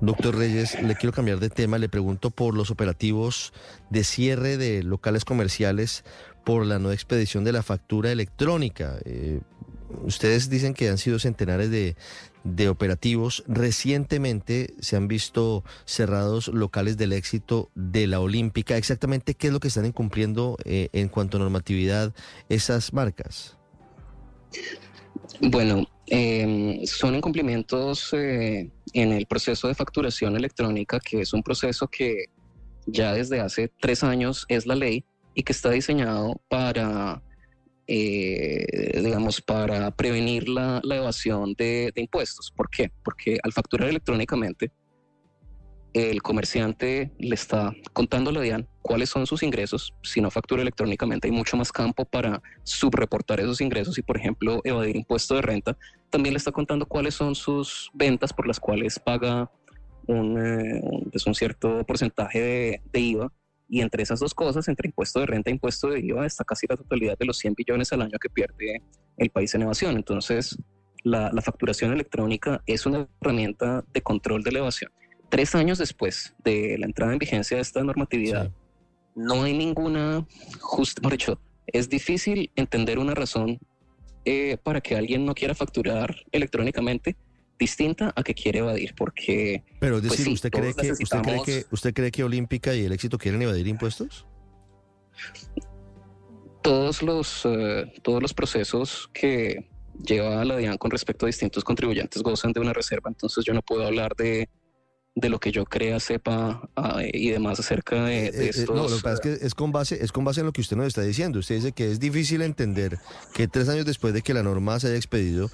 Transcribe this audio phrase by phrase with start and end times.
[0.00, 1.78] Doctor Reyes, le quiero cambiar de tema.
[1.78, 3.52] Le pregunto por los operativos
[3.90, 6.04] de cierre de locales comerciales
[6.44, 8.98] por la no expedición de la factura electrónica.
[9.04, 9.40] Eh,
[10.02, 11.96] ustedes dicen que han sido centenares de,
[12.44, 13.44] de operativos.
[13.46, 18.76] Recientemente se han visto cerrados locales del éxito de la Olímpica.
[18.76, 22.14] Exactamente qué es lo que están incumpliendo eh, en cuanto a normatividad
[22.48, 23.56] esas marcas.
[25.40, 31.86] Bueno, eh, son incumplimientos eh, en el proceso de facturación electrónica, que es un proceso
[31.88, 32.24] que
[32.86, 37.22] ya desde hace tres años es la ley y que está diseñado para,
[37.86, 42.50] eh, digamos, para prevenir la, evasión de impuestos.
[42.50, 42.90] ¿Por qué?
[43.04, 44.72] Porque al facturar electrónicamente,
[45.92, 49.92] el comerciante le está contando a la DIAN cuáles son sus ingresos.
[50.02, 54.60] Si no factura electrónicamente, hay mucho más campo para subreportar esos ingresos y, por ejemplo,
[54.64, 55.76] evadir impuesto de renta.
[56.08, 59.50] También le está contando cuáles son sus ventas por las cuales paga
[60.06, 63.32] un, eh, pues cierto porcentaje de, IVA.
[63.68, 66.66] Y entre esas dos cosas, entre impuesto de renta e impuesto de IVA, está casi
[66.68, 68.82] la totalidad de los 100 billones al año que pierde
[69.16, 69.96] el país en evasión.
[69.96, 70.58] Entonces,
[71.04, 74.90] la, la facturación electrónica es una herramienta de control de la evasión
[75.30, 78.52] tres años después de la entrada en vigencia de esta normatividad, sí.
[79.14, 80.26] no hay ninguna,
[80.60, 83.58] justa, por hecho, es difícil entender una razón
[84.24, 87.16] eh, para que alguien no quiera facturar electrónicamente
[87.58, 89.62] distinta a que quiere evadir, porque...
[89.78, 91.26] Pero es decir, pues, sí, ¿usted, cree que, necesitamos...
[91.26, 94.26] ¿usted, cree que, ¿usted cree que Olímpica y el éxito quieren evadir impuestos?
[96.62, 99.68] Todos los, uh, todos los procesos que
[100.02, 103.62] lleva la DIAN con respecto a distintos contribuyentes gozan de una reserva, entonces yo no
[103.62, 104.48] puedo hablar de
[105.14, 108.76] de lo que yo crea, sepa uh, y demás acerca de, de estos...
[108.76, 110.52] Eh, no, lo que pasa es que es con, base, es con base en lo
[110.52, 111.40] que usted nos está diciendo.
[111.40, 112.98] Usted dice que es difícil entender
[113.34, 115.50] que tres años después de que la norma se haya expedido,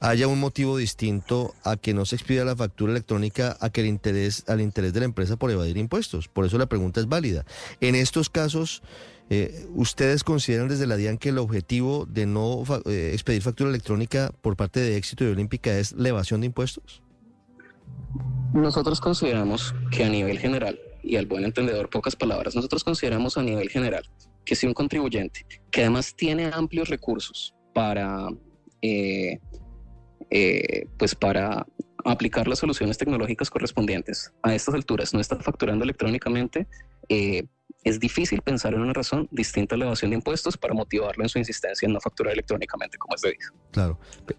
[0.00, 3.86] haya un motivo distinto a que no se expida la factura electrónica a que el
[3.86, 6.28] interés, al interés de la empresa por evadir impuestos.
[6.28, 7.44] Por eso la pregunta es válida.
[7.80, 8.82] En estos casos...
[9.30, 14.32] Eh, ¿Ustedes consideran desde la DIAN que el objetivo de no eh, expedir factura electrónica
[14.40, 17.02] por parte de Éxito y Olímpica es la evasión de impuestos?
[18.52, 23.42] Nosotros consideramos que a nivel general, y al buen entendedor pocas palabras, nosotros consideramos a
[23.42, 24.04] nivel general
[24.44, 28.28] que si un contribuyente que además tiene amplios recursos para,
[28.82, 29.38] eh,
[30.30, 31.66] eh, pues para
[32.04, 36.66] aplicar las soluciones tecnológicas correspondientes a estas alturas no está facturando electrónicamente,
[37.08, 37.44] eh,
[37.84, 41.28] es difícil pensar en una razón distinta a la evasión de impuestos para motivarlo en
[41.28, 43.52] su insistencia en no facturar electrónicamente como es debido.
[43.70, 43.98] Claro.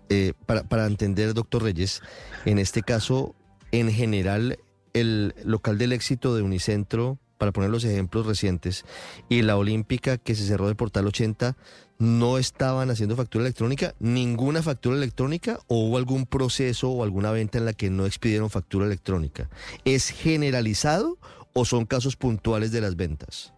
[0.10, 2.02] Eh, para, para entender, doctor Reyes,
[2.46, 3.36] en este caso,
[3.72, 4.60] en general,
[4.94, 8.86] el local del éxito de Unicentro, para poner los ejemplos recientes,
[9.30, 11.56] y la Olímpica que se cerró de Portal 80,
[11.98, 17.58] no estaban haciendo factura electrónica, ninguna factura electrónica, o hubo algún proceso o alguna venta
[17.58, 19.50] en la que no expidieron factura electrónica.
[19.86, 21.18] ¿Es generalizado
[21.54, 23.54] o son casos puntuales de las ventas?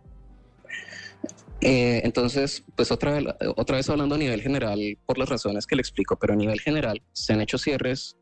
[1.62, 3.20] Eh, entonces, pues otra
[3.56, 6.60] otra vez hablando a nivel general, por las razones que le explico, pero a nivel
[6.60, 8.18] general se han hecho cierres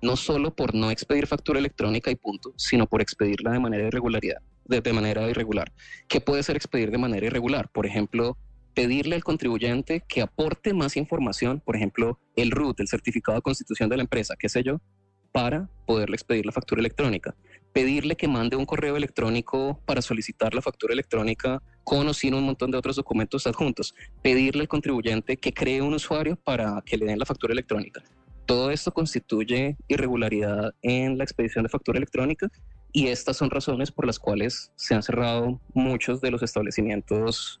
[0.00, 4.40] no solo por no expedir factura electrónica y punto, sino por expedirla de manera irregularidad,
[4.64, 5.72] de, de manera irregular.
[6.08, 7.70] ¿Qué puede ser expedir de manera irregular?
[7.70, 8.38] Por ejemplo,
[8.74, 13.88] pedirle al contribuyente que aporte más información, por ejemplo, el RUT, el certificado de constitución
[13.88, 14.80] de la empresa, qué sé yo,
[15.32, 17.34] para poderle expedir la factura electrónica.
[17.72, 22.44] Pedirle que mande un correo electrónico para solicitar la factura electrónica con o sin un
[22.44, 23.94] montón de otros documentos adjuntos.
[24.22, 28.02] Pedirle al contribuyente que cree un usuario para que le den la factura electrónica.
[28.46, 32.50] Todo esto constituye irregularidad en la expedición de factura electrónica
[32.92, 37.60] y estas son razones por las cuales se han cerrado muchos de los establecimientos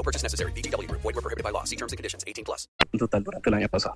[0.01, 0.51] No purchase necessary.
[0.53, 0.89] BGW.
[0.89, 1.63] Void were prohibited by law.
[1.63, 2.23] See terms and conditions.
[2.25, 2.67] 18 plus.
[2.97, 3.95] Total durante el año pasado.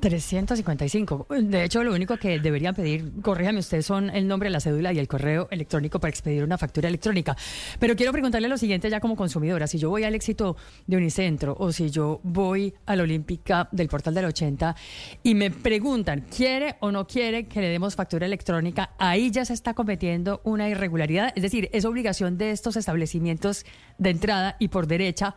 [0.00, 1.26] 355.
[1.42, 4.98] De hecho, lo único que deberían pedir, corríjame usted, son el nombre, la cédula y
[4.98, 7.36] el correo electrónico para expedir una factura electrónica.
[7.78, 9.66] Pero quiero preguntarle lo siguiente ya como consumidora.
[9.66, 10.56] Si yo voy al éxito
[10.86, 14.74] de Unicentro o si yo voy a la Olímpica del Portal del 80
[15.22, 18.94] y me preguntan, ¿quiere o no quiere que le demos factura electrónica?
[18.98, 21.32] Ahí ya se está cometiendo una irregularidad.
[21.36, 23.64] Es decir, es obligación de estos establecimientos
[23.98, 25.36] de entrada y por derecha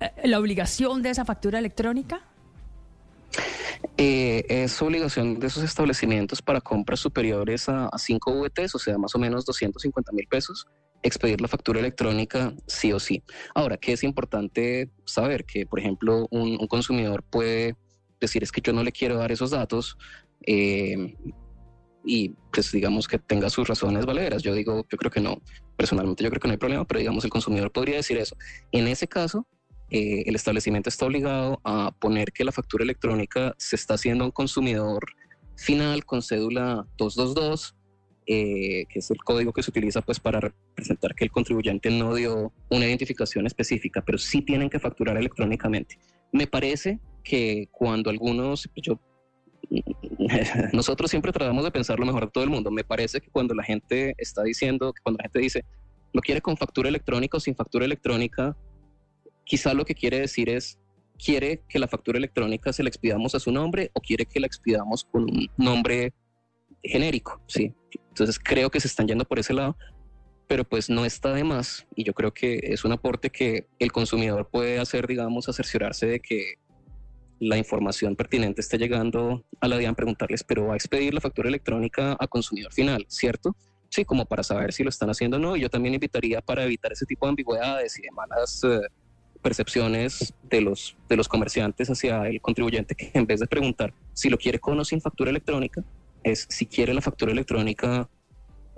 [0.00, 2.22] eh, la obligación de esa factura electrónica.
[3.96, 9.14] Eh, es obligación de esos establecimientos para compras superiores a, 5 VTs, o sea, más
[9.14, 10.66] o menos 250 mil pesos,
[11.02, 13.22] expedir la factura electrónica sí o sí.
[13.54, 17.76] Ahora, que es importante saber que, por ejemplo, un, consumidor puede
[18.20, 19.98] decir es que yo no le quiero dar esos datos
[20.46, 21.14] eh,
[22.04, 24.42] y pues digamos que tenga sus razones valeras.
[24.42, 25.40] Yo digo, yo creo que no,
[25.76, 28.36] personalmente yo creo que no hay problema, pero digamos el consumidor podría decir eso.
[28.72, 29.46] En ese caso,
[29.94, 34.26] eh, el establecimiento está obligado a poner que la factura electrónica se está haciendo a
[34.26, 35.04] un consumidor
[35.54, 37.76] final con cédula 222,
[38.26, 42.12] eh, que es el código que se utiliza pues para representar que el contribuyente no
[42.12, 45.96] dio una identificación específica, pero sí tienen que facturar electrónicamente.
[46.32, 48.98] Me parece que cuando algunos, yo,
[50.72, 53.54] nosotros siempre tratamos de pensar lo mejor a todo el mundo, me parece que cuando
[53.54, 55.64] la gente está diciendo, cuando la gente dice,
[56.12, 58.56] lo quiere con factura electrónica o sin factura electrónica,
[59.44, 60.78] quizá lo que quiere decir es,
[61.22, 64.46] ¿quiere que la factura electrónica se la expidamos a su nombre o quiere que la
[64.46, 66.12] expidamos con un nombre
[66.82, 67.40] genérico?
[67.46, 67.72] Sí.
[68.08, 69.76] Entonces creo que se están yendo por ese lado,
[70.46, 73.92] pero pues no está de más y yo creo que es un aporte que el
[73.92, 76.54] consumidor puede hacer, digamos, a cerciorarse de que
[77.40, 81.48] la información pertinente esté llegando a la DIAN, preguntarles, pero va a expedir la factura
[81.48, 83.56] electrónica a consumidor final, ¿cierto?
[83.90, 85.56] Sí, como para saber si lo están haciendo o no.
[85.56, 88.80] Y yo también invitaría para evitar ese tipo de ambigüedades y de malas eh,
[89.44, 94.30] percepciones de los, de los comerciantes hacia el contribuyente que en vez de preguntar si
[94.30, 95.84] lo quiere con o sin factura electrónica,
[96.22, 98.08] es si quiere la factura electrónica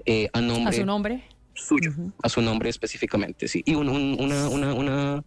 [0.05, 0.69] eh, a nombre...
[0.69, 1.23] ¿A su nombre?
[1.55, 3.63] Suyo, a su nombre específicamente, sí.
[3.65, 5.25] Y una, una, una,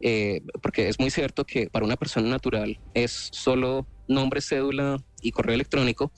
[0.00, 5.30] eh, porque es muy cierto que para una persona natural es solo nombre, cédula y
[5.32, 6.10] correo electrónico.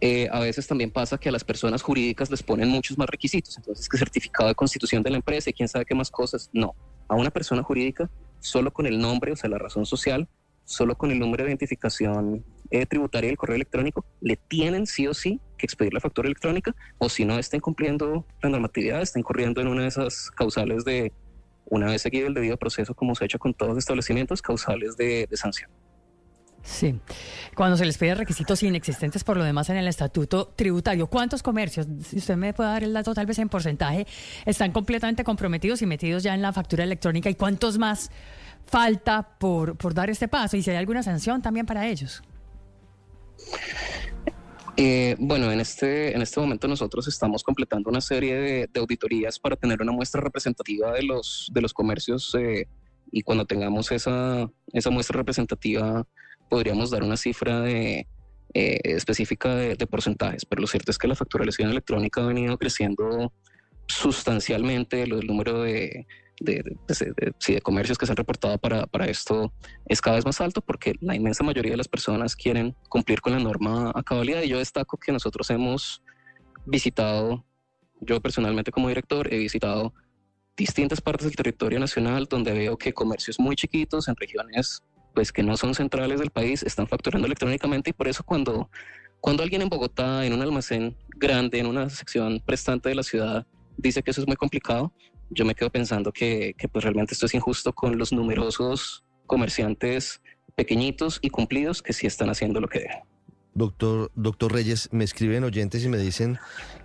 [0.00, 3.56] Eh, a veces también pasa que a las personas jurídicas les ponen muchos más requisitos,
[3.56, 6.74] entonces que certificado de constitución de la empresa y quién sabe qué más cosas, no
[7.08, 8.10] a una persona jurídica
[8.40, 10.28] solo con el nombre, o sea, la razón social,
[10.64, 15.06] solo con el número de identificación eh, tributaria y el correo electrónico, le tienen sí
[15.06, 19.22] o sí que expedir la factura electrónica, o si no estén cumpliendo la normatividad, estén
[19.22, 21.12] corriendo en una de esas causales de,
[21.66, 24.96] una vez seguido el debido proceso, como se ha hecho con todos los establecimientos, causales
[24.96, 25.70] de sanción.
[26.62, 26.98] Sí.
[27.56, 31.86] Cuando se les pide requisitos inexistentes por lo demás en el estatuto tributario, ¿cuántos comercios,
[32.08, 34.06] si usted me puede dar el dato tal vez en porcentaje,
[34.46, 38.10] están completamente comprometidos y metidos ya en la factura electrónica y cuántos más
[38.66, 42.22] falta por, por dar este paso y si hay alguna sanción también para ellos?
[44.76, 49.56] Eh, bueno, en este, en este momento nosotros estamos completando una serie de, auditorías para
[49.56, 52.68] tener una muestra representativa de los, de los comercios eh,
[53.10, 56.06] y cuando tengamos esa, esa muestra representativa
[56.52, 58.06] podríamos dar una cifra de,
[58.52, 63.32] eh, específica de, porcentajes, pero lo cierto es que la facturación electrónica ha venido creciendo
[63.86, 66.06] sustancialmente, el número de,
[66.40, 66.62] de,
[67.46, 69.50] de, comercios que se han reportado para, para, esto
[69.86, 73.32] es cada vez más alto porque la inmensa mayoría de las personas quieren cumplir con
[73.32, 74.42] la norma a cabalidad.
[74.42, 76.02] Y yo destaco que nosotros hemos
[76.66, 77.46] visitado,
[78.02, 79.94] yo personalmente como director he visitado
[80.54, 84.82] distintas partes del territorio nacional donde veo que comercios muy chiquitos en regiones
[85.14, 88.70] pues que no son centrales del país están facturando electrónicamente y por eso cuando,
[89.20, 93.46] cuando alguien en Bogotá, en un almacén grande, en una sección prestante de la ciudad,
[93.76, 94.92] dice que eso es muy complicado,
[95.30, 100.20] yo me quedo pensando que, que pues realmente esto es injusto con los numerosos comerciantes
[100.54, 102.98] pequeñitos y cumplidos que sí están haciendo lo que deben.
[103.54, 106.38] Doctor, doctor Reyes, me escriben oyentes y me dicen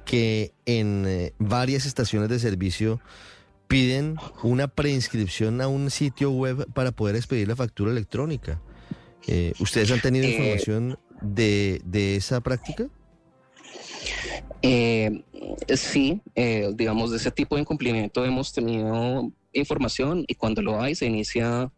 [0.05, 2.99] que en eh, varias estaciones de servicio
[3.67, 8.61] piden una preinscripción a un sitio web para poder expedir la factura electrónica.
[9.27, 12.87] Eh, ¿Ustedes han tenido eh, información de, esa práctica?
[14.61, 15.23] Eh,
[15.75, 16.21] sí,
[16.73, 21.71] digamos, de ese tipo de incumplimiento hemos tenido información y cuando lo hay se inicia,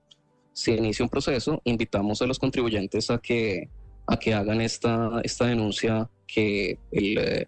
[0.54, 1.62] se inicia un proceso.
[1.64, 3.70] Invitamos a los contribuyentes a que,
[4.06, 7.48] a que hagan esta, esta denuncia que el